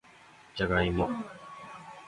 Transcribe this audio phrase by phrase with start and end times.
[0.55, 1.07] じゃがいも